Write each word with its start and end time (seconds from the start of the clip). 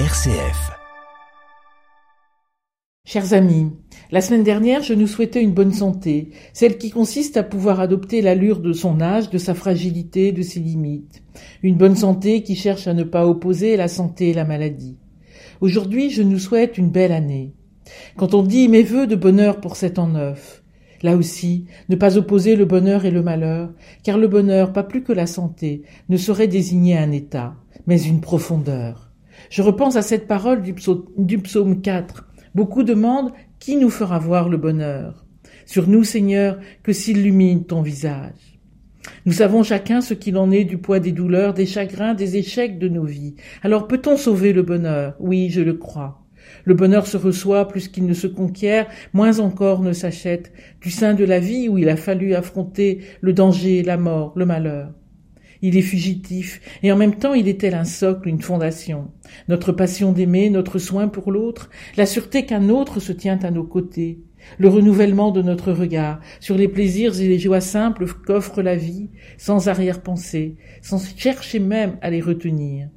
RCF. 0.00 0.72
Chers 3.06 3.32
amis, 3.32 3.70
la 4.10 4.20
semaine 4.20 4.42
dernière, 4.42 4.82
je 4.82 4.92
nous 4.92 5.06
souhaitais 5.06 5.40
une 5.40 5.54
bonne 5.54 5.72
santé, 5.72 6.30
celle 6.52 6.78
qui 6.78 6.90
consiste 6.90 7.36
à 7.36 7.44
pouvoir 7.44 7.78
adopter 7.78 8.20
l'allure 8.20 8.58
de 8.58 8.72
son 8.72 9.00
âge, 9.00 9.30
de 9.30 9.38
sa 9.38 9.54
fragilité, 9.54 10.32
de 10.32 10.42
ses 10.42 10.58
limites. 10.58 11.22
Une 11.62 11.76
bonne 11.76 11.94
santé 11.94 12.42
qui 12.42 12.56
cherche 12.56 12.88
à 12.88 12.92
ne 12.92 13.04
pas 13.04 13.24
opposer 13.24 13.76
la 13.76 13.86
santé 13.86 14.30
et 14.30 14.34
la 14.34 14.44
maladie. 14.44 14.98
Aujourd'hui, 15.60 16.10
je 16.10 16.24
nous 16.24 16.40
souhaite 16.40 16.76
une 16.76 16.90
belle 16.90 17.12
année. 17.12 17.54
Quand 18.16 18.34
on 18.34 18.42
dit 18.42 18.68
mes 18.68 18.82
vœux 18.82 19.06
de 19.06 19.14
bonheur 19.14 19.60
pour 19.60 19.76
cet 19.76 20.00
an 20.00 20.08
neuf, 20.08 20.64
là 21.04 21.16
aussi, 21.16 21.66
ne 21.88 21.94
pas 21.94 22.18
opposer 22.18 22.56
le 22.56 22.64
bonheur 22.64 23.04
et 23.04 23.12
le 23.12 23.22
malheur, 23.22 23.72
car 24.02 24.18
le 24.18 24.26
bonheur, 24.26 24.72
pas 24.72 24.82
plus 24.82 25.04
que 25.04 25.12
la 25.12 25.28
santé, 25.28 25.82
ne 26.08 26.16
saurait 26.16 26.48
désigner 26.48 26.98
un 26.98 27.12
état, 27.12 27.54
mais 27.86 28.02
une 28.02 28.20
profondeur. 28.20 29.03
Je 29.50 29.62
repense 29.62 29.96
à 29.96 30.02
cette 30.02 30.26
parole 30.26 30.62
du 30.62 30.74
psaume, 30.74 31.06
du 31.16 31.38
psaume 31.38 31.80
4. 31.80 32.28
Beaucoup 32.54 32.82
demandent 32.82 33.32
qui 33.58 33.76
nous 33.76 33.90
fera 33.90 34.18
voir 34.18 34.48
le 34.48 34.56
bonheur? 34.56 35.26
Sur 35.66 35.88
nous, 35.88 36.04
Seigneur, 36.04 36.58
que 36.82 36.92
s'illumine 36.92 37.64
ton 37.64 37.82
visage. 37.82 38.60
Nous 39.26 39.32
savons 39.32 39.62
chacun 39.62 40.00
ce 40.00 40.14
qu'il 40.14 40.36
en 40.36 40.50
est 40.50 40.64
du 40.64 40.78
poids 40.78 41.00
des 41.00 41.12
douleurs, 41.12 41.54
des 41.54 41.66
chagrins, 41.66 42.14
des 42.14 42.36
échecs 42.36 42.78
de 42.78 42.88
nos 42.88 43.04
vies. 43.04 43.34
Alors 43.62 43.86
peut-on 43.86 44.16
sauver 44.16 44.52
le 44.52 44.62
bonheur? 44.62 45.14
Oui, 45.18 45.50
je 45.50 45.60
le 45.60 45.74
crois. 45.74 46.20
Le 46.64 46.74
bonheur 46.74 47.06
se 47.06 47.16
reçoit 47.16 47.68
plus 47.68 47.88
qu'il 47.88 48.06
ne 48.06 48.14
se 48.14 48.26
conquiert, 48.26 48.86
moins 49.12 49.40
encore 49.40 49.80
ne 49.80 49.92
s'achète, 49.92 50.52
du 50.80 50.90
sein 50.90 51.14
de 51.14 51.24
la 51.24 51.40
vie 51.40 51.68
où 51.68 51.78
il 51.78 51.88
a 51.88 51.96
fallu 51.96 52.34
affronter 52.34 53.00
le 53.20 53.32
danger, 53.32 53.82
la 53.82 53.96
mort, 53.96 54.32
le 54.36 54.46
malheur. 54.46 54.92
Il 55.66 55.78
est 55.78 55.80
fugitif, 55.80 56.60
et 56.82 56.92
en 56.92 56.96
même 56.98 57.14
temps 57.14 57.32
il 57.32 57.48
est 57.48 57.62
tel 57.62 57.74
un 57.74 57.86
socle, 57.86 58.28
une 58.28 58.42
fondation? 58.42 59.10
Notre 59.48 59.72
passion 59.72 60.12
d'aimer, 60.12 60.50
notre 60.50 60.78
soin 60.78 61.08
pour 61.08 61.32
l'autre, 61.32 61.70
la 61.96 62.04
sûreté 62.04 62.44
qu'un 62.44 62.68
autre 62.68 63.00
se 63.00 63.12
tient 63.12 63.38
à 63.42 63.50
nos 63.50 63.64
côtés, 63.64 64.18
le 64.58 64.68
renouvellement 64.68 65.30
de 65.30 65.40
notre 65.40 65.72
regard 65.72 66.20
sur 66.38 66.58
les 66.58 66.68
plaisirs 66.68 67.18
et 67.18 67.28
les 67.28 67.38
joies 67.38 67.62
simples 67.62 68.04
qu'offre 68.26 68.60
la 68.60 68.76
vie, 68.76 69.08
sans 69.38 69.68
arrière-pensée, 69.68 70.56
sans 70.82 71.02
chercher 71.16 71.60
même 71.60 71.96
à 72.02 72.10
les 72.10 72.20
retenir. 72.20 72.90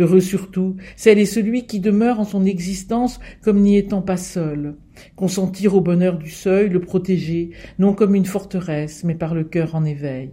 Heureux 0.00 0.18
surtout, 0.18 0.74
celle 0.96 1.20
et 1.20 1.24
celui 1.24 1.66
qui 1.66 1.78
demeure 1.78 2.18
en 2.18 2.24
son 2.24 2.44
existence 2.44 3.20
comme 3.42 3.60
n'y 3.60 3.76
étant 3.76 4.02
pas 4.02 4.16
seul, 4.16 4.74
consentir 5.14 5.76
au 5.76 5.80
bonheur 5.80 6.18
du 6.18 6.30
seuil, 6.30 6.68
le 6.68 6.80
protéger, 6.80 7.50
non 7.78 7.94
comme 7.94 8.16
une 8.16 8.24
forteresse, 8.24 9.04
mais 9.04 9.14
par 9.14 9.36
le 9.36 9.44
cœur 9.44 9.76
en 9.76 9.84
éveil. 9.84 10.32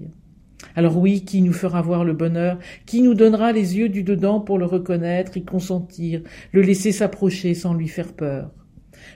Alors 0.75 0.97
oui, 0.97 1.23
qui 1.23 1.41
nous 1.41 1.53
fera 1.53 1.81
voir 1.81 2.03
le 2.03 2.13
bonheur, 2.13 2.59
qui 2.85 3.01
nous 3.01 3.13
donnera 3.13 3.51
les 3.51 3.77
yeux 3.77 3.89
du 3.89 4.03
dedans 4.03 4.39
pour 4.39 4.57
le 4.57 4.65
reconnaître, 4.65 5.37
y 5.37 5.43
consentir, 5.43 6.21
le 6.51 6.61
laisser 6.61 6.91
s'approcher 6.91 7.53
sans 7.53 7.73
lui 7.73 7.87
faire 7.87 8.13
peur. 8.13 8.51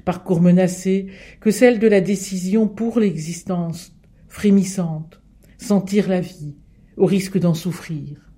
Parcours 0.05 0.41
menacé, 0.41 1.07
que 1.41 1.51
celle 1.51 1.79
de 1.79 1.87
la 1.87 2.01
décision 2.01 2.67
pour 2.67 2.99
l'existence, 2.99 3.95
frémissante, 4.27 5.21
sentir 5.57 6.09
la 6.09 6.21
vie, 6.21 6.55
au 6.97 7.05
risque 7.05 7.37
d'en 7.37 7.53
souffrir. 7.53 8.31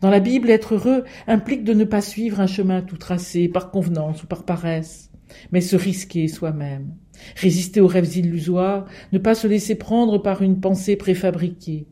Dans 0.00 0.10
la 0.10 0.20
Bible, 0.20 0.50
être 0.50 0.74
heureux 0.74 1.04
implique 1.26 1.64
de 1.64 1.74
ne 1.74 1.84
pas 1.84 2.00
suivre 2.00 2.40
un 2.40 2.46
chemin 2.46 2.82
tout 2.82 2.96
tracé 2.96 3.48
par 3.48 3.70
convenance 3.70 4.22
ou 4.22 4.26
par 4.26 4.44
paresse, 4.44 5.10
mais 5.50 5.60
se 5.60 5.76
risquer 5.76 6.28
soi-même, 6.28 6.94
résister 7.36 7.80
aux 7.80 7.86
rêves 7.86 8.16
illusoires, 8.16 8.86
ne 9.12 9.18
pas 9.18 9.34
se 9.34 9.46
laisser 9.46 9.74
prendre 9.74 10.18
par 10.18 10.42
une 10.42 10.60
pensée 10.60 10.96
préfabriquée, 10.96 11.86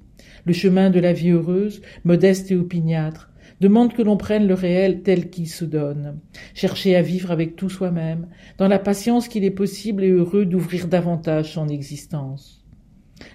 le 0.45 0.53
chemin 0.53 0.91
de 0.91 1.01
la 1.01 1.13
vie 1.13 1.31
heureuse, 1.31 1.83
modeste 2.05 2.51
et 2.51 2.57
opiniâtre, 2.57 3.31
demande 3.61 3.93
que 3.93 4.03
l'on 4.03 4.17
prenne 4.17 4.47
le 4.47 4.55
réel 4.55 5.03
tel 5.03 5.31
qu'il 5.31 5.49
se 5.49 5.65
donne, 5.65 6.19
chercher 6.55 6.97
à 6.97 7.03
vivre 7.03 7.31
avec 7.31 7.57
tout 7.57 7.69
soi-même, 7.69 8.27
dans 8.59 8.69
la 8.69 8.79
patience 8.79 9.29
qu'il 9.29 9.45
est 9.45 9.51
possible 9.51 10.03
et 10.03 10.11
heureux 10.11 10.47
d'ouvrir 10.47 10.89
davantage 10.89 11.53
son 11.53 11.69
existence. 11.69 12.65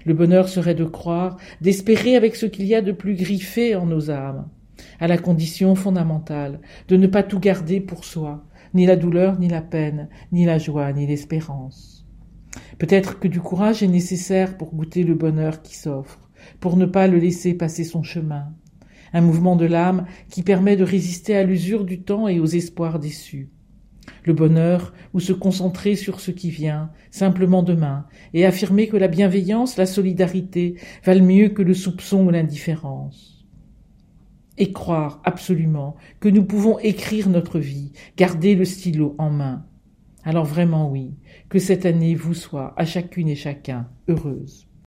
Le 0.06 0.16
bonheur 0.16 0.50
serait 0.50 0.74
de 0.76 0.84
croire, 0.84 1.38
d'espérer 1.62 2.16
avec 2.16 2.36
ce 2.36 2.48
qu'il 2.48 2.66
y 2.66 2.74
a 2.74 2.82
de 2.82 2.92
plus 2.92 3.16
griffé 3.16 3.76
en 3.76 3.86
nos 3.86 4.10
âmes, 4.10 4.48
à 5.00 5.08
la 5.08 5.18
condition 5.18 5.76
fondamentale 5.76 6.60
de 6.88 6.98
ne 6.98 7.08
pas 7.08 7.24
tout 7.24 7.40
garder 7.40 7.80
pour 7.80 8.04
soi, 8.04 8.44
ni 8.74 8.86
la 8.88 8.96
douleur, 8.96 9.40
ni 9.40 9.48
la 9.48 9.62
peine, 9.62 10.10
ni 10.32 10.46
la 10.46 10.58
joie, 10.58 10.92
ni 10.92 11.06
l'espérance. 11.06 12.08
Peut-être 12.80 13.20
que 13.20 13.28
du 13.28 13.40
courage 13.40 13.84
est 13.84 13.88
nécessaire 13.88 14.58
pour 14.58 14.74
goûter 14.74 15.04
le 15.04 15.14
bonheur 15.14 15.62
qui 15.62 15.76
s'offre, 15.76 16.25
pour 16.60 16.78
ne 16.78 16.86
pas 16.86 17.08
le 17.08 17.18
laisser 17.18 17.54
passer 17.54 17.84
son 17.84 18.04
chemin. 18.04 18.54
Un 19.14 19.22
mouvement 19.22 19.56
de 19.56 19.66
l'âme 19.66 20.06
qui 20.30 20.44
permet 20.44 20.76
de 20.76 20.84
résister 20.84 21.36
à 21.36 21.44
l'usure 21.44 21.86
du 21.86 22.02
temps 22.02 22.28
et 22.28 22.40
aux 22.40 22.46
espoirs 22.46 23.00
déçus. 23.00 23.50
Le 24.24 24.34
bonheur, 24.34 24.94
ou 25.14 25.20
se 25.20 25.34
concentrer 25.34 25.96
sur 25.96 26.20
ce 26.20 26.32
qui 26.32 26.50
vient, 26.50 26.92
simplement 27.12 27.64
demain, 27.64 28.06
et 28.34 28.46
affirmer 28.46 28.88
que 28.88 28.98
la 28.98 29.08
bienveillance, 29.08 29.78
la 29.78 29.86
solidarité 29.86 30.76
valent 31.04 31.26
mieux 31.26 31.50
que 31.50 31.62
le 31.62 31.74
soupçon 31.74 32.26
ou 32.26 32.30
l'indifférence. 32.30 33.46
Et 34.58 34.72
croire 34.72 35.22
absolument 35.26 35.96
que 36.20 36.30
nous 36.30 36.44
pouvons 36.44 36.80
écrire 36.80 37.30
notre 37.30 37.60
vie, 37.60 37.92
garder 38.18 38.56
le 38.56 38.66
stylo 38.66 39.16
en 39.18 39.30
main. 39.30 39.66
Alors 40.24 40.46
vraiment 40.46 40.90
oui, 40.90 41.14
que 41.50 41.60
cette 41.60 41.86
année 41.86 42.16
vous 42.16 42.34
soit, 42.34 42.74
à 42.78 42.86
chacune 42.86 43.28
et 43.28 43.36
chacun, 43.36 43.88
heureuse. 44.08 44.68